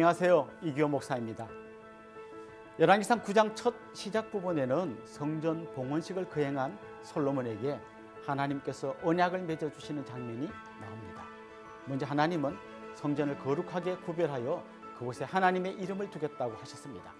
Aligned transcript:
안녕하세요. 0.00 0.48
이규호 0.62 0.88
목사입니다. 0.88 1.46
열왕기상 2.78 3.20
9장 3.20 3.54
첫 3.54 3.74
시작 3.92 4.30
부분에는 4.30 5.02
성전 5.04 5.70
봉헌식을 5.74 6.30
거행한 6.30 6.78
솔로몬에게 7.02 7.78
하나님께서 8.24 8.96
언약을 9.02 9.42
맺어 9.42 9.70
주시는 9.70 10.06
장면이 10.06 10.48
나옵니다. 10.80 11.26
먼저 11.84 12.06
하나님은 12.06 12.56
성전을 12.94 13.36
거룩하게 13.40 13.98
구별하여 13.98 14.64
그곳에 14.96 15.24
하나님의 15.24 15.74
이름을 15.74 16.08
두겠다고 16.08 16.56
하셨습니다. 16.56 17.12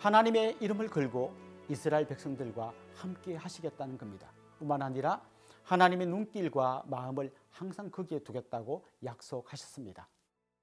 하나님의 0.00 0.58
이름을 0.60 0.88
걸고 0.88 1.34
이스라엘 1.70 2.06
백성들과 2.06 2.74
함께 2.96 3.34
하시겠다는 3.34 3.96
겁니다. 3.96 4.30
뿐만 4.58 4.82
아니라 4.82 5.22
하나님의 5.62 6.06
눈길과 6.08 6.82
마음을 6.86 7.32
항상 7.48 7.90
거기에 7.90 8.18
두겠다고 8.18 8.84
약속하셨습니다. 9.04 10.06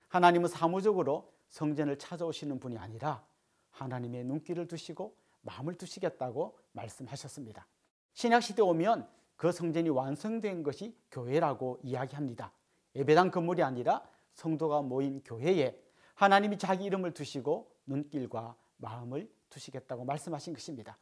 하나님은 0.10 0.50
사무적으로 0.50 1.36
성전을 1.50 1.98
찾아오시는 1.98 2.60
분이 2.60 2.78
아니라 2.78 3.26
하나님의 3.72 4.24
눈길을 4.26 4.68
두시고 4.68 5.16
마음을 5.42 5.76
두시겠다고 5.76 6.58
말씀하셨습니다. 6.74 7.68
신약 8.14 8.44
시대 8.44 8.62
오면 8.62 9.08
그 9.36 9.52
성전이 9.52 9.90
완성된 9.90 10.64
것이 10.64 10.98
교회라고 11.12 11.80
이야기합니다. 11.84 12.52
예배당 12.96 13.32
건물이 13.32 13.62
아니라 13.62 14.04
성도가 14.34 14.82
모인 14.82 15.22
교회에 15.24 15.80
하나님이 16.16 16.58
자기 16.58 16.86
이름을 16.86 17.14
두시고 17.14 17.72
눈길과 17.86 18.56
마음을 18.78 19.32
두시겠다고 19.50 20.04
말씀하신 20.06 20.54
것입니다. 20.54 20.98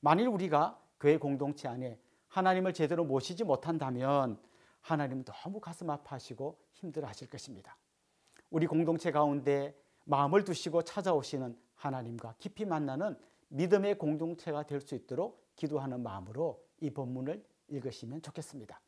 만일 0.00 0.28
우리가 0.28 0.80
교회 1.00 1.16
공동체 1.16 1.68
안에 1.68 1.98
하나님을 2.28 2.72
제대로 2.72 3.04
모시지 3.04 3.44
못한다면 3.44 4.40
하나님은 4.80 5.24
너무 5.24 5.60
가슴 5.60 5.90
아파하시고 5.90 6.58
힘들어 6.72 7.08
하실 7.08 7.28
것입니다. 7.28 7.76
우리 8.50 8.66
공동체 8.66 9.10
가운데 9.10 9.76
마음을 10.04 10.44
두시고 10.44 10.82
찾아오시는 10.82 11.56
하나님과 11.74 12.34
깊이 12.38 12.64
만나는 12.64 13.16
믿음의 13.48 13.98
공동체가 13.98 14.62
될 14.64 14.80
수 14.80 14.94
있도록 14.94 15.52
기도하는 15.56 16.02
마음으로 16.02 16.64
이 16.80 16.90
본문을 16.90 17.44
읽으시면 17.68 18.22
좋겠습니다. 18.22 18.80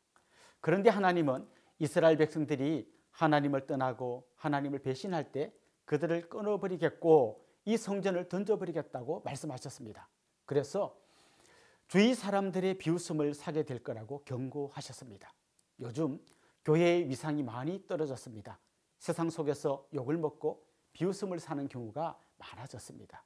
그런데 0.59 0.89
하나님은 0.89 1.47
이스라엘 1.79 2.17
백성들이 2.17 2.91
하나님을 3.11 3.67
떠나고 3.67 4.27
하나님을 4.35 4.79
배신할 4.79 5.31
때 5.31 5.53
그들을 5.85 6.29
끊어버리겠고 6.29 7.45
이 7.65 7.77
성전을 7.77 8.29
던져버리겠다고 8.29 9.21
말씀하셨습니다. 9.23 10.09
그래서 10.45 10.97
주위 11.87 12.15
사람들의 12.15 12.77
비웃음을 12.77 13.33
사게 13.33 13.63
될 13.63 13.83
거라고 13.83 14.23
경고하셨습니다. 14.25 15.33
요즘 15.79 16.19
교회의 16.63 17.07
위상이 17.09 17.43
많이 17.43 17.85
떨어졌습니다. 17.87 18.59
세상 18.97 19.29
속에서 19.29 19.87
욕을 19.93 20.17
먹고 20.17 20.65
비웃음을 20.95 21.39
사는 21.39 21.67
경우가 21.67 22.17
많아졌습니다. 22.37 23.23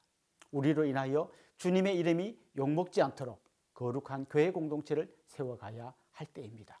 우리로 0.50 0.84
인하여 0.84 1.30
주님의 1.56 1.96
이름이 1.98 2.36
욕먹지 2.58 3.00
않도록 3.00 3.42
거룩한 3.74 4.26
교회 4.28 4.50
공동체를 4.50 5.14
세워가야 5.26 5.94
할 6.10 6.26
때입니다. 6.26 6.80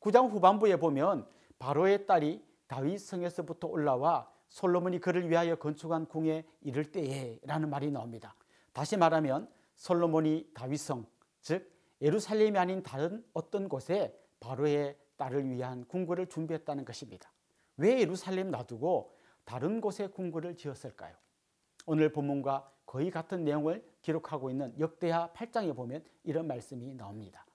9장 0.00 0.30
후반부에 0.30 0.76
보면 0.76 1.26
바로의 1.58 2.06
딸이 2.06 2.44
다윗 2.66 2.98
성에서부터 2.98 3.68
올라와 3.68 4.30
솔로몬이 4.48 5.00
그를 5.00 5.28
위하여 5.28 5.56
건축한 5.56 6.06
궁에 6.06 6.46
이를 6.60 6.84
때에라는 6.92 7.70
말이 7.70 7.90
나옵니다. 7.90 8.34
다시 8.72 8.96
말하면 8.96 9.50
솔로몬이 9.76 10.50
다윗성 10.54 11.06
즉 11.40 11.72
예루살렘이 12.02 12.58
아닌 12.58 12.82
다른 12.82 13.24
어떤 13.32 13.68
곳에 13.68 14.14
바로의 14.40 14.96
딸을 15.16 15.48
위한 15.50 15.84
궁궐을 15.86 16.26
준비했다는 16.26 16.84
것입니다. 16.84 17.32
왜 17.78 18.00
예루살렘 18.00 18.50
놔두고 18.50 19.17
다른 19.48 19.80
곳에 19.80 20.08
궁궐을 20.08 20.56
지었을까요? 20.56 21.16
오늘 21.86 22.12
본문과 22.12 22.70
거의 22.84 23.10
같은 23.10 23.44
내용을 23.44 23.82
기록하고 24.02 24.50
있는 24.50 24.78
역대하 24.78 25.32
8장에 25.32 25.74
보면 25.74 26.04
이런 26.22 26.46
말씀이 26.46 26.94
나옵니다. 26.94 27.46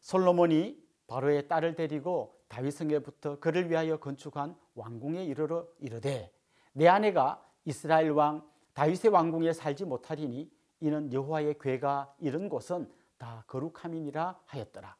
솔로몬이 0.00 0.82
바로의 1.06 1.46
딸을 1.46 1.74
데리고 1.74 2.34
다윗성에부터 2.48 3.40
그를 3.40 3.68
위하여 3.68 3.98
건축한 3.98 4.56
왕궁에 4.74 5.22
이르러 5.26 5.68
이르되 5.80 6.32
내 6.72 6.88
아내가 6.88 7.46
이스라엘 7.66 8.12
왕 8.12 8.48
다윗의 8.72 9.10
왕궁에 9.10 9.52
살지 9.52 9.84
못하리니 9.84 10.50
이는 10.80 11.12
여호와의 11.12 11.56
괴가 11.60 12.14
이른 12.20 12.48
곳은 12.48 12.90
다 13.18 13.44
거룩함이니라 13.48 14.40
하였더라. 14.46 14.96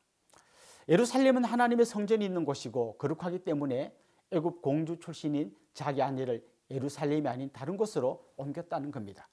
예루살렘은 0.90 1.44
하나님의 1.44 1.86
성전이 1.86 2.22
있는 2.22 2.44
곳이고 2.44 2.98
거룩하기 2.98 3.38
때문에 3.44 3.96
애굽 4.30 4.62
공주 4.62 4.98
출신인 4.98 5.54
자기 5.72 6.02
아내를 6.02 6.46
예루살렘이 6.70 7.26
아닌 7.28 7.50
다른 7.52 7.76
곳으로 7.76 8.24
옮겼다는 8.36 8.90
겁니다. 8.90 9.28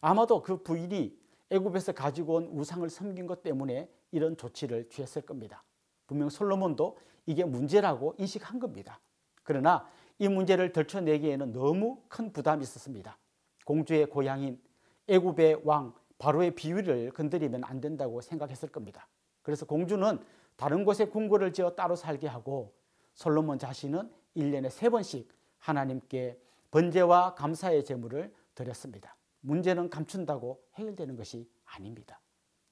아마도 0.00 0.42
그 0.42 0.62
부인이 0.62 1.16
애굽에서 1.50 1.92
가지고 1.92 2.34
온 2.34 2.46
우상을 2.48 2.88
섬긴 2.88 3.26
것 3.26 3.42
때문에 3.42 3.88
이런 4.10 4.36
조치를 4.36 4.88
취했을 4.88 5.22
겁니다. 5.22 5.64
분명 6.06 6.28
솔로몬도 6.28 6.98
이게 7.26 7.44
문제라고 7.44 8.14
인식한 8.18 8.58
겁니다. 8.58 9.00
그러나 9.42 9.88
이 10.18 10.28
문제를 10.28 10.72
덜쳐내기에는 10.72 11.52
너무 11.52 12.02
큰 12.08 12.32
부담이 12.32 12.62
있었습니다. 12.62 13.18
공주의 13.64 14.06
고향인 14.06 14.60
애굽의 15.08 15.62
왕 15.64 15.94
바로의 16.18 16.54
비위를 16.54 17.10
건드리면 17.12 17.64
안 17.64 17.80
된다고 17.80 18.20
생각했을 18.20 18.68
겁니다. 18.70 19.08
그래서 19.42 19.66
공주는 19.66 20.18
다른 20.56 20.84
곳에 20.84 21.06
궁궐을 21.06 21.52
지어 21.52 21.74
따로 21.74 21.96
살게 21.96 22.26
하고 22.26 22.74
솔로몬 23.14 23.58
자신은 23.58 24.10
1년에 24.36 24.70
세 24.70 24.88
번씩 24.88 25.28
하나님께 25.58 26.40
번제와 26.70 27.34
감사의 27.34 27.84
제물을 27.84 28.34
드렸습니다. 28.54 29.16
문제는 29.40 29.90
감춘다고 29.90 30.62
해결되는 30.74 31.16
것이 31.16 31.48
아닙니다. 31.64 32.20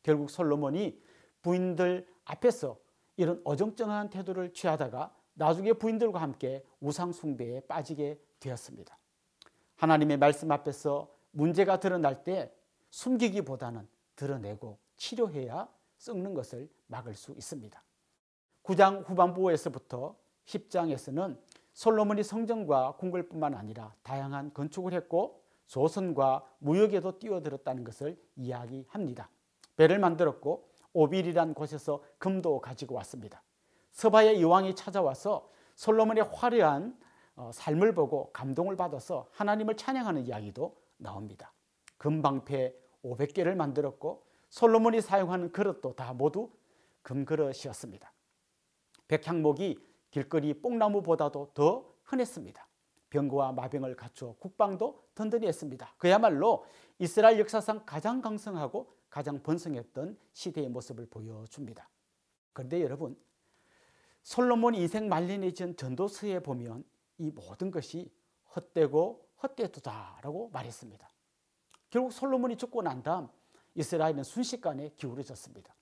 결국 0.03 0.31
솔로몬이 0.31 1.01
부인들 1.43 2.07
앞에서 2.25 2.79
이런 3.17 3.41
어정쩡한 3.45 4.11
태도를 4.11 4.53
취하다가 4.53 5.15
나중에 5.35 5.73
부인들과 5.73 6.21
함께 6.21 6.65
우상 6.81 7.13
숭배에 7.13 7.61
빠지게 7.61 8.19
되었습니다. 8.41 8.99
하나님의 9.77 10.17
말씀 10.17 10.51
앞에서 10.51 11.13
문제가 11.31 11.81
드러날 11.81 12.25
때 12.25 12.53
숨기기보다는 12.91 13.89
드러내고 14.17 14.79
치료해야 14.97 15.69
썩는 15.99 16.35
것을 16.35 16.69
막을 16.87 17.15
수 17.15 17.33
있습니다. 17.33 17.83
9장 18.63 19.09
후반부에서부터 19.09 20.17
10장에서는 20.45 21.39
솔로몬이 21.73 22.23
성전과 22.23 22.97
궁궐뿐만 22.97 23.55
아니라 23.55 23.95
다양한 24.03 24.53
건축을 24.53 24.93
했고 24.93 25.43
조선과 25.67 26.45
무역에도 26.59 27.19
뛰어들었다는 27.19 27.85
것을 27.85 28.21
이야기합니다. 28.37 29.31
배를 29.77 29.99
만들었고 29.99 30.69
오빌이란 30.93 31.55
곳에서 31.55 32.03
금도 32.19 32.61
가지고 32.61 32.97
왔습니다. 32.97 33.43
서바의 33.93 34.43
여왕이 34.43 34.75
찾아와서 34.75 35.51
솔로몬의 35.77 36.25
화려한 36.33 36.99
어, 37.35 37.51
삶을 37.53 37.95
보고 37.95 38.31
감동을 38.33 38.77
받아서 38.77 39.27
하나님을 39.33 39.77
찬양하는 39.77 40.27
이야기도 40.27 40.77
나옵니다. 40.99 41.53
금방패 41.97 42.75
500개를 43.03 43.55
만들었고 43.55 44.27
솔로몬이 44.51 45.01
사용하는 45.01 45.51
그릇도 45.53 45.95
다 45.95 46.13
모두 46.13 46.51
금그릇이었습니다. 47.03 48.13
백향목이 49.09 49.79
길거리 50.13 50.55
뽕나무보다도 50.55 51.51
더 51.55 51.93
흔했습니다. 52.05 52.69
병거와 53.11 53.53
마병을 53.53 53.97
갖추어 53.97 54.35
국방도 54.39 55.03
든든히 55.15 55.47
했습니다. 55.47 55.93
그야말로 55.99 56.65
이스라엘 56.99 57.41
역사상 57.41 57.83
가장 57.85 58.21
강성하고 58.21 58.95
가장 59.11 59.43
번성했던 59.43 60.17
시대의 60.33 60.69
모습을 60.69 61.07
보여줍니다. 61.07 61.89
그런데 62.53 62.81
여러분, 62.83 63.19
솔로몬 64.23 64.75
인생 64.75 65.09
말년에 65.09 65.51
지은 65.53 65.77
전도서에 65.77 66.41
보면 66.41 66.85
이 67.19 67.31
모든 67.31 67.71
것이 67.71 68.11
헛되고 68.55 69.29
헛되도다라고 69.43 70.51
말했습니다. 70.53 71.09
결국 71.91 72.13
솔로몬이 72.13 72.57
죽고 72.57 72.83
난 72.83 73.03
다음 73.03 73.29
이스라엘은 73.75 74.25
순식간에 74.25 74.91
기울어졌습니다. 74.97 75.75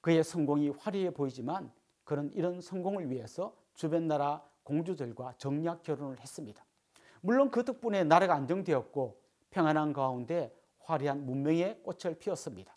그의 0.00 0.22
성공이 0.22 0.70
화려해 0.70 1.10
보이지만 1.10 1.72
그는 2.08 2.32
이런 2.34 2.62
성공을 2.62 3.10
위해서 3.10 3.54
주변 3.74 4.08
나라 4.08 4.42
공주들과 4.62 5.34
정략 5.36 5.82
결혼을 5.82 6.18
했습니다. 6.20 6.64
물론 7.20 7.50
그 7.50 7.66
덕분에 7.66 8.04
나라가 8.04 8.34
안정되었고 8.34 9.20
평안한 9.50 9.92
가운데 9.92 10.56
화려한 10.78 11.26
문명의 11.26 11.82
꽃을 11.82 12.18
피웠습니다. 12.18 12.74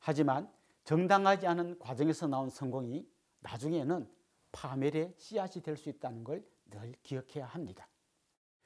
하지만 0.00 0.52
정당하지 0.84 1.46
않은 1.46 1.78
과정에서 1.78 2.26
나온 2.26 2.50
성공이 2.50 3.08
나중에는 3.40 4.06
파멸의 4.52 5.14
씨앗이 5.16 5.62
될 5.62 5.78
수 5.78 5.88
있다는 5.88 6.22
걸 6.22 6.44
늘 6.70 6.94
기억해야 7.02 7.46
합니다. 7.46 7.88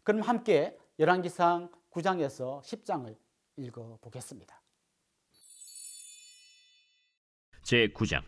그럼 0.03 0.23
함께 0.23 0.79
열왕기상 0.99 1.71
9장에서 1.91 2.63
10장을 2.63 3.15
읽어 3.57 3.99
보겠습니다. 4.01 4.61
제 7.63 7.89
9장 7.89 8.23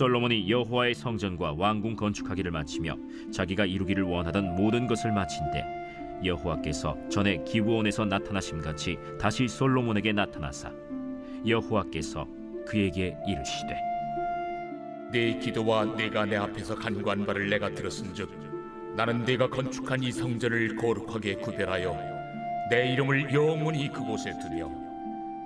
솔로몬이 0.00 0.50
여호와의 0.50 0.94
성전과 0.94 1.56
왕궁 1.58 1.94
건축하기를 1.94 2.50
마치며 2.52 2.96
자기가 3.30 3.66
이루기를 3.66 4.02
원하던 4.04 4.56
모든 4.56 4.86
것을 4.86 5.12
마친때 5.12 5.62
여호와께서 6.24 6.96
전에 7.10 7.44
기브온에서 7.44 8.06
나타나심 8.06 8.62
같이 8.62 8.96
다시 9.20 9.46
솔로몬에게 9.46 10.14
나타나사 10.14 10.72
여호와께서 11.46 12.26
그에게 12.66 13.14
이르시되 13.28 13.76
네 15.12 15.38
기도와 15.38 15.84
내가 15.94 16.24
내 16.24 16.36
앞에서 16.36 16.76
간구한 16.76 17.26
바를 17.26 17.50
내가 17.50 17.68
들었은즉 17.68 18.96
나는 18.96 19.26
네가 19.26 19.50
건축한 19.50 20.02
이 20.02 20.10
성전을 20.10 20.76
거룩하게 20.76 21.34
구별하여 21.34 21.94
내 22.70 22.94
이름을 22.94 23.34
영원히 23.34 23.92
그곳에 23.92 24.32
두며 24.40 24.70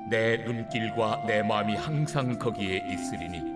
내 0.08 0.36
눈길과 0.44 1.24
내 1.26 1.42
마음이 1.42 1.74
항상 1.74 2.38
거기에 2.38 2.84
있으리니 2.88 3.53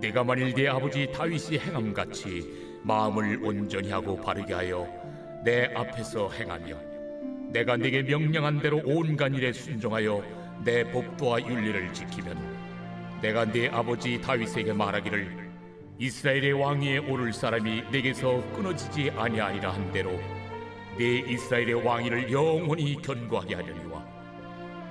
네가 0.00 0.22
만일 0.22 0.54
네 0.54 0.68
아버지 0.68 1.10
다윗이 1.10 1.58
행함 1.58 1.92
같이 1.92 2.46
마음을 2.84 3.40
온전히 3.42 3.90
하고 3.90 4.16
바르게 4.16 4.54
하여 4.54 4.86
내 5.44 5.64
앞에서 5.74 6.30
행하며 6.30 6.76
내가 7.50 7.76
네게 7.76 8.02
명령한 8.02 8.60
대로 8.60 8.80
온갖 8.84 9.34
일에 9.34 9.52
순종하여 9.52 10.22
내 10.64 10.84
법도와 10.92 11.40
윤리를 11.40 11.92
지키면 11.92 13.18
내가 13.20 13.44
네 13.44 13.68
아버지 13.68 14.20
다윗에게 14.20 14.72
말하기를 14.72 15.48
이스라엘의 15.98 16.52
왕위에 16.52 16.98
오를 16.98 17.32
사람이 17.32 17.84
내게서 17.90 18.40
끊어지지 18.54 19.10
아니하리라 19.16 19.72
한 19.72 19.90
대로 19.90 20.12
네 20.96 21.18
이스라엘의 21.26 21.74
왕위를 21.84 22.30
영원히 22.30 23.02
견고하게 23.02 23.56
하려니와 23.56 24.06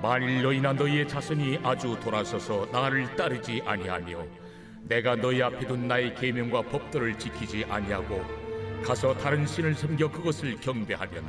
만일 0.02 0.42
너희나 0.42 0.74
너희의 0.74 1.08
자손이 1.08 1.60
아주 1.62 1.98
돌아서서 2.00 2.66
나를 2.70 3.16
따르지 3.16 3.62
아니하며 3.64 4.47
내가 4.82 5.16
너희 5.16 5.42
앞에 5.42 5.66
둔 5.66 5.88
나의 5.88 6.14
계명과 6.14 6.62
법도를 6.62 7.18
지키지 7.18 7.64
아니하고 7.68 8.24
가서 8.84 9.14
다른 9.14 9.46
신을 9.46 9.74
섬겨 9.74 10.10
그것을 10.10 10.60
경배하면 10.60 11.24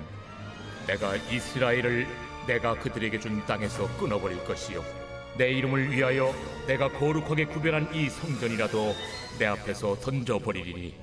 내가 0.87 1.15
이스라엘을 1.15 2.07
내가 2.47 2.73
그들에게 2.75 3.19
준 3.19 3.45
땅에서 3.45 3.87
끊어버릴 3.97 4.43
것이요. 4.45 4.83
내 5.37 5.51
이름을 5.51 5.91
위하여 5.91 6.33
내가 6.67 6.89
거룩하게 6.89 7.45
구별한 7.45 7.93
이 7.93 8.09
성전이라도 8.09 8.93
내 9.37 9.45
앞에서 9.45 9.95
던져버리리니 9.99 10.93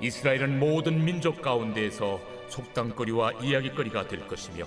이스라엘은 0.00 0.58
모든 0.58 1.04
민족 1.04 1.40
가운데에서 1.40 2.20
속담거리와 2.48 3.32
이야기거리가 3.40 4.08
될 4.08 4.26
것이며 4.26 4.66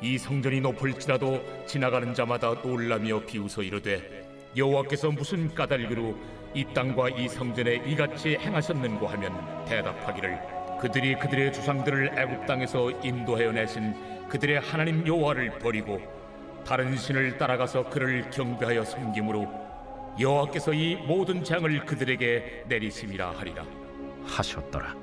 이 0.00 0.16
성전이 0.16 0.60
높을지라도 0.60 1.44
지나가는 1.66 2.14
자마다 2.14 2.54
놀라며 2.62 3.20
비웃어 3.26 3.62
이르되 3.62 4.28
여호와께서 4.56 5.10
무슨 5.10 5.52
까닭으로 5.54 6.16
이 6.54 6.64
땅과 6.74 7.10
이 7.10 7.28
성전에 7.28 7.76
이같이 7.86 8.36
행하셨는고 8.36 9.06
하면 9.06 9.64
대답하기를 9.66 10.38
그들이 10.80 11.16
그들의 11.16 11.52
주상들을 11.52 12.18
애굽 12.18 12.46
땅에서 12.46 12.90
인도하여 13.02 13.52
내신 13.52 14.28
그들의 14.28 14.60
하나님 14.60 15.06
여호와를 15.06 15.58
버리고 15.58 16.00
다른 16.64 16.96
신을 16.96 17.38
따라가서 17.38 17.88
그를 17.88 18.30
경배하여 18.30 18.84
섬김으로 18.84 19.48
여호와께서 20.20 20.72
이 20.72 20.96
모든 20.96 21.42
재앙을 21.42 21.84
그들에게 21.84 22.64
내리심이라 22.68 23.30
하리라 23.30 23.64
하셨더라. 24.24 24.94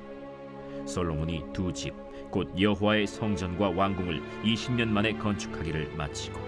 솔로몬이 0.85 1.43
두 1.53 1.73
집, 1.73 1.93
곧 2.29 2.53
여호와의 2.59 3.07
성전과 3.07 3.69
왕궁을 3.69 4.21
20년 4.43 4.87
만에 4.87 5.13
건축하기를 5.13 5.93
마치고 5.95 6.39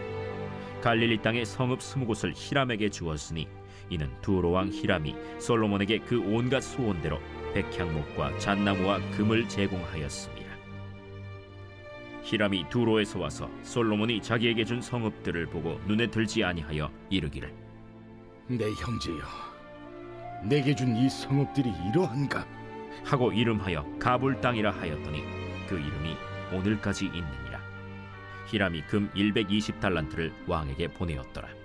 갈릴리 0.81 1.21
땅의 1.21 1.45
성읍 1.45 1.81
스무 1.81 2.05
곳을 2.05 2.33
히람에게 2.35 2.89
주었으니 2.89 3.47
이는 3.89 4.09
두로 4.21 4.51
왕 4.51 4.69
히람이 4.69 5.15
솔로몬에게 5.39 5.99
그 5.99 6.19
온갖 6.19 6.61
소원대로 6.61 7.19
백향목과 7.53 8.37
잣나무와 8.39 8.99
금을 9.11 9.47
제공하였습니다. 9.47 10.47
히람이 12.23 12.65
두로에서 12.69 13.19
와서 13.19 13.49
솔로몬이 13.63 14.21
자기에게 14.21 14.65
준 14.65 14.81
성읍들을 14.81 15.45
보고 15.47 15.79
눈에 15.87 16.07
들지 16.07 16.43
아니하여 16.43 16.91
이르기를 17.09 17.53
내 18.49 18.65
형제여, 18.71 19.21
내게 20.43 20.75
준 20.75 20.95
이 20.95 21.09
성읍들이 21.09 21.69
이러한가? 21.89 22.45
하고 23.05 23.31
이름하여 23.31 23.85
가불 23.99 24.41
땅이라 24.41 24.71
하였더니 24.71 25.23
그 25.67 25.75
이름이 25.75 26.15
오늘까지 26.53 27.05
있느니라. 27.05 27.61
히람이 28.47 28.81
금 28.83 29.09
120달란트를 29.13 30.31
왕에게 30.47 30.87
보내었더라. 30.89 31.56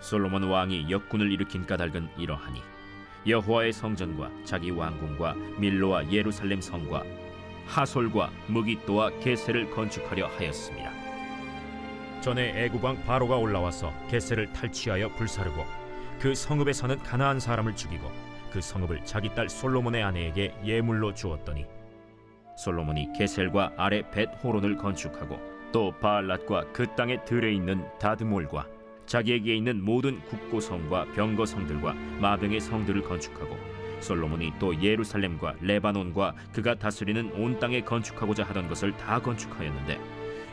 솔로몬 0.00 0.44
왕이 0.44 0.90
역군을 0.90 1.30
일으킨 1.32 1.66
까닭은 1.66 2.10
이러하니 2.18 2.62
여호와의 3.26 3.72
성전과 3.72 4.30
자기 4.44 4.70
왕궁과 4.70 5.34
밀로와 5.58 6.10
예루살렘 6.12 6.60
성과 6.60 7.02
하솔과 7.66 8.30
무기또와 8.48 9.10
게세를 9.20 9.70
건축하려 9.70 10.26
하였습니다. 10.26 10.90
전에 12.20 12.64
애굽 12.64 12.82
왕 12.82 13.02
바로가 13.04 13.36
올라와서 13.36 13.92
게세를 14.08 14.52
탈취하여 14.52 15.08
불사르고 15.10 15.64
그 16.20 16.34
성읍에 16.34 16.72
사는 16.72 16.98
가나안 16.98 17.40
사람을 17.40 17.76
죽이고 17.76 18.10
그 18.50 18.60
성읍을 18.60 19.04
자기 19.04 19.34
딸 19.34 19.48
솔로몬의 19.48 20.02
아내에게 20.02 20.54
예물로 20.64 21.14
주었더니 21.14 21.66
솔로몬이 22.56 23.08
게셀과 23.16 23.72
아래 23.76 24.08
벳 24.10 24.28
호론을 24.42 24.76
건축하고 24.76 25.38
또 25.72 25.92
바알랏과 26.00 26.72
그 26.72 26.86
땅에 26.94 27.24
들에 27.24 27.52
있는 27.52 27.84
다드몰과 27.98 28.66
자기에게 29.06 29.54
있는 29.54 29.84
모든 29.84 30.20
국고성과 30.22 31.12
병거성들과 31.12 31.94
마병의 32.20 32.60
성들을 32.60 33.02
건축하고 33.02 33.56
솔로몬이 34.00 34.52
또 34.58 34.80
예루살렘과 34.80 35.54
레바논과 35.60 36.34
그가 36.52 36.74
다스리는 36.74 37.32
온 37.32 37.58
땅에 37.58 37.80
건축하고자 37.80 38.44
하던 38.44 38.68
것을 38.68 38.96
다 38.96 39.18
건축하였는데 39.18 39.98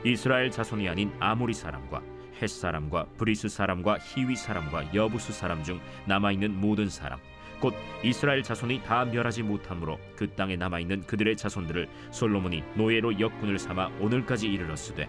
이스라엘 0.05 0.49
자손이 0.49 0.87
아닌 0.87 1.11
아모리 1.19 1.53
사람과 1.53 2.01
헷 2.41 2.47
사람과 2.47 3.05
브리스 3.17 3.49
사람과 3.49 3.99
히위 3.99 4.35
사람과 4.35 4.93
여부스 4.93 5.31
사람 5.31 5.63
중 5.63 5.79
남아 6.05 6.31
있는 6.31 6.59
모든 6.59 6.89
사람 6.89 7.19
곧 7.59 7.75
이스라엘 8.03 8.41
자손이 8.41 8.81
다 8.81 9.05
멸하지 9.05 9.43
못하므로 9.43 9.99
그 10.15 10.27
땅에 10.31 10.55
남아 10.55 10.79
있는 10.79 11.01
그들의 11.05 11.37
자손들을 11.37 11.87
솔로몬이 12.09 12.63
노예로 12.75 13.19
역군을 13.19 13.59
삼아 13.59 13.91
오늘까지 13.99 14.47
이르렀으되 14.47 15.07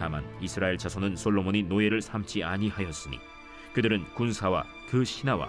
다만 0.00 0.24
이스라엘 0.40 0.78
자손은 0.78 1.14
솔로몬이 1.14 1.62
노예를 1.62 2.00
삼지 2.00 2.42
아니하였으니 2.42 3.20
그들은 3.74 4.06
군사와 4.14 4.64
그 4.88 5.04
신하와 5.04 5.46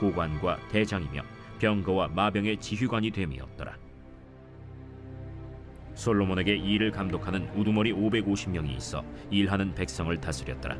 고관과 0.00 0.58
대장이며 0.70 1.22
병거와 1.60 2.08
마병의 2.08 2.58
지휘관이 2.58 3.12
됨이었더라. 3.12 3.76
솔로몬에게 5.94 6.56
일을 6.56 6.90
감독하는 6.90 7.48
우두머리 7.54 7.92
550명이 7.92 8.76
있어 8.76 9.04
일하는 9.30 9.72
백성을 9.72 10.14
다스렸더라. 10.20 10.76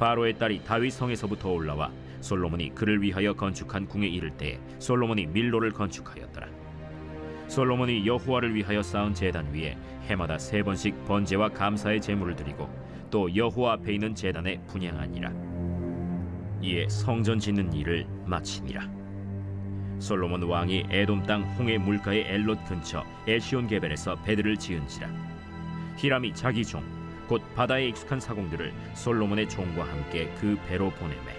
바로의 0.00 0.36
딸이 0.36 0.64
다윗 0.64 0.90
성에서부터 0.90 1.50
올라와 1.50 1.92
솔로몬이 2.20 2.74
그를 2.74 3.00
위하여 3.00 3.34
건축한 3.34 3.86
궁에 3.86 4.08
이를 4.08 4.30
때에 4.36 4.58
솔로몬이 4.80 5.26
밀로를 5.26 5.70
건축하였더라. 5.70 6.48
솔로몬이 7.46 8.04
여호와를 8.04 8.52
위하여 8.56 8.82
쌓은 8.82 9.14
제단 9.14 9.54
위에 9.54 9.78
해마다 10.06 10.38
세 10.38 10.62
번씩 10.62 11.04
번제와 11.04 11.50
감사의 11.50 12.00
제물을 12.00 12.36
드리고 12.36 12.68
또 13.10 13.34
여호와 13.34 13.74
앞에 13.74 13.94
있는 13.94 14.14
제단에 14.14 14.58
분양하니라. 14.66 15.32
이에 16.62 16.88
성전 16.88 17.38
짓는 17.38 17.72
일을 17.72 18.06
마치니라. 18.24 18.88
솔로몬 19.98 20.42
왕이 20.42 20.86
에돔 20.90 21.24
땅 21.24 21.42
홍해 21.56 21.78
물가의 21.78 22.26
엘롯 22.28 22.64
근처 22.66 23.04
에시온 23.26 23.66
게벨에서 23.66 24.16
배들을 24.22 24.56
지은지라. 24.56 25.08
히람이 25.96 26.34
자기 26.34 26.64
종 26.64 26.96
곧 27.28 27.42
바다에 27.54 27.88
익숙한 27.88 28.20
사공들을 28.20 28.72
솔로몬의 28.94 29.48
종과 29.48 29.84
함께 29.84 30.32
그 30.40 30.56
배로 30.68 30.90
보내매 30.90 31.34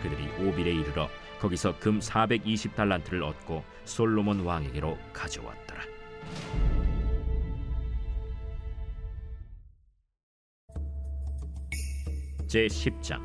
그들이 0.00 0.28
오빌에 0.40 0.70
이르러 0.70 1.08
거기서 1.40 1.78
금 1.78 1.98
420달란트를 1.98 3.22
얻고 3.22 3.64
솔로몬 3.84 4.40
왕에게로 4.40 4.96
가져왔더라. 5.12 5.82
제 12.52 12.66
10장 12.66 13.18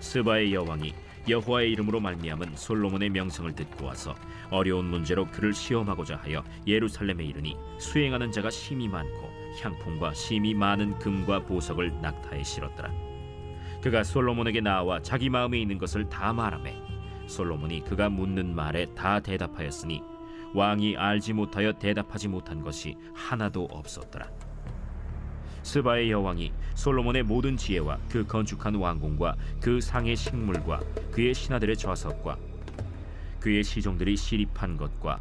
스바의 0.00 0.54
여왕이 0.54 0.94
여호와의 1.28 1.70
이름으로 1.72 2.00
말미암은 2.00 2.56
솔로몬의 2.56 3.10
명성을 3.10 3.54
듣고 3.54 3.84
와서 3.84 4.14
어려운 4.50 4.86
문제로 4.86 5.26
그를 5.26 5.52
시험하고자 5.52 6.16
하여 6.16 6.42
예루살렘에 6.66 7.22
이르니 7.22 7.54
수행하는 7.78 8.32
자가 8.32 8.48
심이 8.48 8.88
많고 8.88 9.30
향품과 9.60 10.14
심이 10.14 10.54
많은 10.54 10.98
금과 10.98 11.40
보석을 11.40 12.00
낙타에 12.00 12.44
실었더라. 12.44 12.90
그가 13.82 14.04
솔로몬에게 14.04 14.62
나와 14.62 15.02
자기 15.02 15.28
마음에 15.28 15.60
있는 15.60 15.76
것을 15.76 16.08
다 16.08 16.32
말하매 16.32 16.74
솔로몬이 17.26 17.84
그가 17.84 18.08
묻는 18.08 18.54
말에 18.54 18.86
다 18.94 19.20
대답하였으니 19.20 20.16
왕이 20.54 20.96
알지 20.96 21.32
못하여 21.32 21.72
대답하지 21.72 22.28
못한 22.28 22.62
것이 22.62 22.96
하나도 23.14 23.68
없었더라. 23.70 24.28
스바의 25.62 26.10
여왕이 26.10 26.52
솔로몬의 26.74 27.24
모든 27.24 27.56
지혜와 27.56 27.98
그 28.08 28.26
건축한 28.26 28.74
왕궁과 28.74 29.36
그 29.60 29.80
상의 29.80 30.16
식물과 30.16 30.80
그의 31.12 31.34
신하들의 31.34 31.76
좌석과 31.76 32.36
그의 33.40 33.62
시종들이 33.62 34.16
시립한 34.16 34.76
것과 34.76 35.20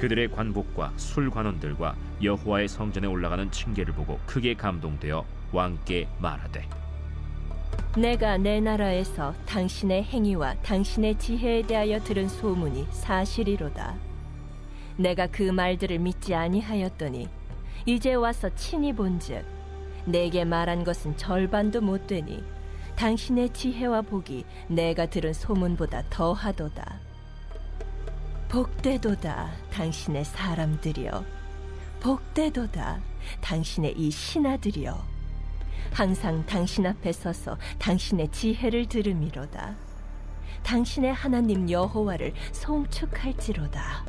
그들의 0.00 0.28
관복과 0.32 0.92
술관원들과 0.96 1.96
여호와의 2.22 2.68
성전에 2.68 3.06
올라가는 3.06 3.50
층계를 3.50 3.94
보고 3.94 4.18
크게 4.26 4.54
감동되어 4.54 5.24
왕께 5.52 6.08
말하되 6.18 6.68
내가 7.96 8.36
내 8.36 8.60
나라에서 8.60 9.32
당신의 9.46 10.04
행위와 10.04 10.54
당신의 10.56 11.18
지혜에 11.18 11.62
대하여 11.62 11.98
들은 12.00 12.28
소문이 12.28 12.88
사실이로다. 12.90 14.05
내가 14.96 15.26
그 15.26 15.42
말들을 15.42 15.98
믿지 15.98 16.34
아니하였더니 16.34 17.28
이제 17.84 18.14
와서 18.14 18.48
친히 18.54 18.92
본즉 18.92 19.44
내게 20.06 20.44
말한 20.44 20.84
것은 20.84 21.16
절반도 21.16 21.80
못 21.80 22.06
되니 22.06 22.42
당신의 22.96 23.52
지혜와 23.52 24.02
복이 24.02 24.44
내가 24.68 25.06
들은 25.06 25.32
소문보다 25.32 26.04
더하도다. 26.08 27.00
복되도다 28.48 29.52
당신의 29.70 30.24
사람들이여 30.24 31.24
복되도다 32.00 33.00
당신의 33.40 33.92
이 33.98 34.10
신하들이여 34.10 34.96
항상 35.92 36.44
당신 36.46 36.86
앞에 36.86 37.12
서서 37.12 37.58
당신의 37.78 38.28
지혜를 38.30 38.86
들음이로다. 38.86 39.76
당신의 40.62 41.12
하나님 41.12 41.70
여호와를 41.70 42.32
송축할지로다. 42.52 44.04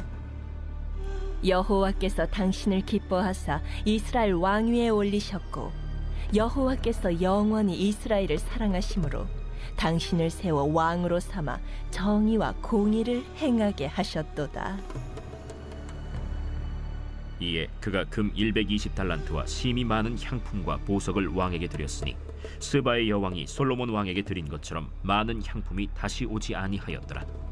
여호와께서 1.45 2.27
당신을 2.27 2.81
기뻐하사 2.81 3.61
이스라엘 3.85 4.33
왕위에 4.33 4.89
올리셨고 4.89 5.71
여호와께서 6.35 7.21
영원히 7.21 7.77
이스라엘을 7.87 8.37
사랑하심으로 8.37 9.25
당신을 9.77 10.29
세워 10.29 10.63
왕으로 10.63 11.19
삼아 11.19 11.59
정의와 11.91 12.55
공의를 12.61 13.23
행하게 13.37 13.85
하셨도다. 13.85 14.77
이에 17.39 17.67
그가 17.79 18.03
금 18.05 18.33
120달란트와 18.33 19.47
심이 19.47 19.83
많은 19.83 20.17
향품과 20.19 20.77
보석을 20.77 21.27
왕에게 21.27 21.67
드렸으니 21.67 22.15
스바의 22.59 23.09
여왕이 23.09 23.45
솔로몬 23.45 23.89
왕에게 23.89 24.23
드린 24.23 24.47
것처럼 24.49 24.89
많은 25.03 25.43
향품이 25.45 25.89
다시 25.95 26.25
오지 26.25 26.55
아니하였더라. 26.55 27.46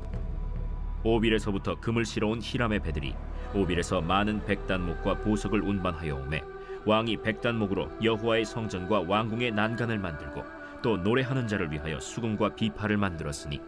오빌에서부터 1.05 1.79
금을 1.79 2.03
실어온 2.03 2.41
히람의 2.41 2.79
배들이 2.79 3.13
오빌에서 3.53 4.01
많은 4.01 4.43
백단목과 4.45 5.19
보석을 5.19 5.61
운반하여 5.61 6.15
오매 6.15 6.41
왕이 6.85 7.21
백단목으로 7.21 7.89
여호와의 8.03 8.45
성전과 8.45 9.01
왕궁의 9.07 9.51
난간을 9.51 9.99
만들고 9.99 10.43
또 10.81 10.97
노래하는 10.97 11.47
자를 11.47 11.71
위하여 11.71 11.99
수금과 11.99 12.55
비파를 12.55 12.97
만들었으니 12.97 13.61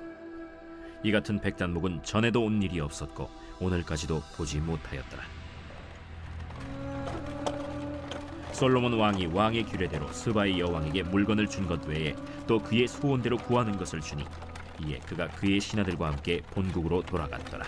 이 1.04 1.12
같은 1.12 1.40
백단목은 1.40 2.02
전에도 2.04 2.44
온 2.44 2.62
일이 2.62 2.80
없었고 2.80 3.30
오늘까지도 3.60 4.22
보지 4.36 4.60
못하였더라. 4.60 5.24
솔로몬 8.52 8.94
왕이 8.94 9.28
왕의 9.28 9.66
규례대로 9.66 10.08
스바의 10.08 10.60
여왕에게 10.60 11.04
물건을 11.04 11.48
준 11.48 11.68
것 11.68 11.86
외에 11.88 12.16
또 12.48 12.58
그의 12.60 12.88
소원대로 12.88 13.38
구하는 13.38 13.78
것을 13.78 14.02
주니 14.02 14.26
이에 14.86 15.00
그가 15.00 15.28
그의 15.28 15.60
신하들과 15.60 16.08
함께 16.08 16.42
본국으로 16.52 17.02
돌아갔더라. 17.04 17.66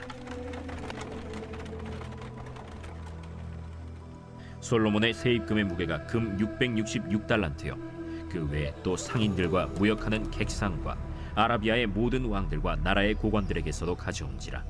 솔로몬의 4.59 5.13
세입금의 5.13 5.63
무게가 5.63 6.05
금 6.05 6.37
666달란트요. 6.37 8.29
그 8.29 8.47
외에 8.51 8.73
또 8.83 8.95
상인들과 8.95 9.67
무역하는 9.67 10.29
객상과 10.29 10.97
아라비아의 11.35 11.87
모든 11.87 12.25
왕들과 12.25 12.75
나라의 12.77 13.15
고관들에게서도 13.15 13.95
가져온지라. 13.95 14.63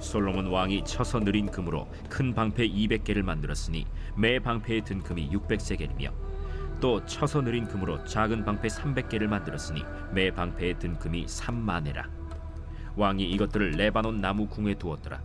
솔로몬 0.00 0.46
왕이 0.46 0.84
쳐서 0.84 1.20
느린 1.20 1.46
금으로 1.46 1.88
큰 2.08 2.34
방패 2.34 2.68
200개를 2.68 3.22
만들었으니 3.22 3.86
매 4.16 4.38
방패에 4.38 4.82
든 4.82 5.02
금이 5.02 5.30
600세겔이며 5.30 6.21
또 6.82 7.00
쳐서 7.06 7.40
느린 7.40 7.68
금으로 7.68 8.04
작은 8.04 8.44
방패 8.44 8.66
300개를 8.66 9.28
만들었으니 9.28 9.84
매 10.10 10.32
방패에 10.32 10.80
든 10.80 10.98
금이 10.98 11.26
3만에라. 11.26 12.10
왕이 12.96 13.22
이것들을 13.30 13.70
레바논 13.70 14.20
나무 14.20 14.48
궁에 14.48 14.74
두었더라. 14.74 15.22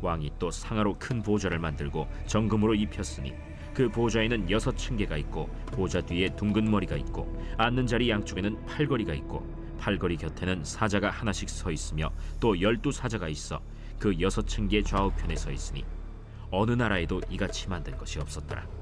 왕이 0.00 0.32
또 0.38 0.50
상하로 0.50 0.96
큰 0.98 1.22
보좌를 1.22 1.58
만들고 1.58 2.08
정금으로 2.26 2.74
입혔으니 2.76 3.34
그 3.74 3.90
보좌에는 3.90 4.50
여섯 4.50 4.74
층계가 4.74 5.18
있고 5.18 5.50
보좌 5.66 6.00
뒤에 6.00 6.34
둥근 6.34 6.70
머리가 6.70 6.96
있고 6.96 7.38
앉는 7.58 7.86
자리 7.86 8.08
양쪽에는 8.08 8.64
팔걸이가 8.64 9.12
있고 9.12 9.46
팔걸이 9.78 10.16
곁에는 10.16 10.64
사자가 10.64 11.10
하나씩 11.10 11.50
서 11.50 11.70
있으며 11.70 12.10
또 12.40 12.58
열두 12.58 12.90
사자가 12.90 13.28
있어 13.28 13.60
그 13.98 14.18
여섯 14.18 14.48
층계 14.48 14.82
좌우편에 14.82 15.36
서 15.36 15.50
있으니 15.50 15.84
어느 16.50 16.70
나라에도 16.70 17.20
이같이 17.28 17.68
만든 17.68 17.98
것이 17.98 18.18
없었더라. 18.18 18.73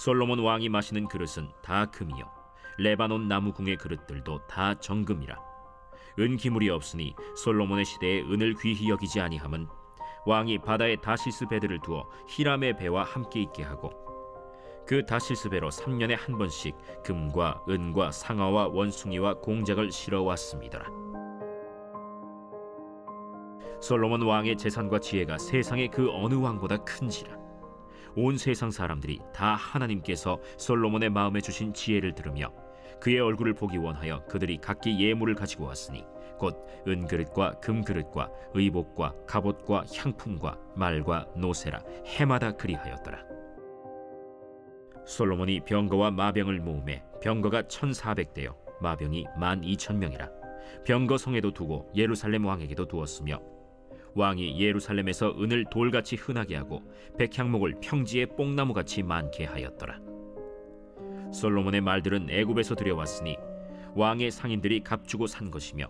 솔로몬 0.00 0.38
왕이 0.38 0.70
마시는 0.70 1.08
그릇은 1.08 1.50
다 1.60 1.84
금이요 1.84 2.24
레바논 2.78 3.28
나무 3.28 3.52
궁의 3.52 3.76
그릇들도 3.76 4.46
다 4.46 4.72
정금이라. 4.80 5.38
은 6.20 6.38
기물이 6.38 6.70
없으니 6.70 7.14
솔로몬의 7.36 7.84
시대에 7.84 8.22
은을 8.22 8.54
귀히 8.62 8.88
여기지 8.88 9.20
아니함은 9.20 9.68
왕이 10.24 10.60
바다에 10.60 10.96
다시스 10.96 11.48
배들을 11.48 11.80
두어 11.80 12.08
히람의 12.28 12.78
배와 12.78 13.04
함께 13.04 13.42
있게 13.42 13.62
하고 13.62 13.92
그 14.86 15.04
다시스 15.04 15.50
배로 15.50 15.68
3년에 15.68 16.16
한 16.18 16.38
번씩 16.38 16.74
금과 17.04 17.64
은과 17.68 18.10
상아와 18.10 18.68
원숭이와 18.68 19.34
공작을 19.34 19.92
실어 19.92 20.22
왔습니다. 20.22 20.82
솔로몬 23.82 24.22
왕의 24.22 24.56
재산과 24.56 25.00
지혜가 25.00 25.36
세상의 25.36 25.88
그 25.88 26.10
어느 26.10 26.36
왕보다 26.36 26.78
큰지라 26.84 27.49
온 28.16 28.36
세상 28.36 28.70
사람들이 28.70 29.20
다 29.34 29.54
하나님께서 29.54 30.38
솔로몬의 30.56 31.10
마음에 31.10 31.40
주신 31.40 31.72
지혜를 31.72 32.14
들으며 32.14 32.52
그의 33.00 33.20
얼굴을 33.20 33.54
보기 33.54 33.78
원하여 33.78 34.24
그들이 34.26 34.58
각기 34.58 34.98
예물을 34.98 35.34
가지고 35.34 35.64
왔으니 35.66 36.04
곧 36.38 36.56
은그릇과 36.86 37.60
금그릇과 37.60 38.30
의복과 38.54 39.14
갑옷과 39.26 39.84
향품과 39.94 40.58
말과 40.74 41.26
노세라 41.36 41.82
해마다 42.06 42.52
그리하였더라. 42.52 43.24
솔로몬이 45.06 45.60
병거와 45.60 46.12
마병을 46.12 46.60
모음에 46.60 47.02
병거가 47.22 47.68
천사백 47.68 48.32
대요. 48.32 48.56
마병이 48.80 49.26
만 49.38 49.62
이천 49.64 49.98
명이라. 49.98 50.30
병거 50.84 51.18
성에도 51.18 51.52
두고 51.52 51.90
예루살렘 51.94 52.46
왕에게도 52.46 52.86
두었으며 52.86 53.40
왕이 54.14 54.60
예루살렘에서 54.60 55.34
은을 55.40 55.66
돌같이 55.70 56.16
흔하게 56.16 56.56
하고 56.56 56.82
백향목을 57.18 57.76
평지에 57.80 58.26
뽕나무같이 58.26 59.02
많게 59.02 59.44
하였더라. 59.44 60.00
솔로몬의 61.32 61.80
말들은 61.80 62.28
애굽에서 62.30 62.74
들여왔으니 62.74 63.36
왕의 63.94 64.30
상인들이 64.30 64.80
값주고 64.80 65.26
산 65.26 65.50
것이며 65.50 65.86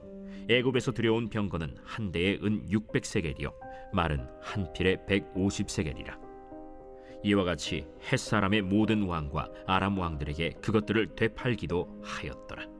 애굽에서 0.49 0.93
들여온 0.93 1.29
병거는 1.29 1.77
한 1.85 2.13
대에 2.13 2.39
은 2.43 2.67
600세겔이요 2.69 3.53
말은 3.93 4.27
한 4.41 4.73
필에 4.73 4.97
150세겔이라. 5.07 6.31
이와 7.23 7.45
같이 7.45 7.87
햇사람의 8.11 8.63
모든 8.63 9.03
왕과 9.03 9.51
아람 9.67 9.99
왕들에게 9.99 10.55
그것들을 10.63 11.15
되팔기도 11.17 12.01
하였더라 12.03 12.80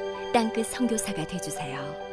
땅끝 0.33 0.67
성교사가 0.67 1.27
되주세요. 1.27 2.10